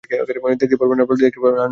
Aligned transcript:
দেখতে 0.09 0.77
পাবেন 0.77 0.99
আর্নল্ড। 0.99 1.69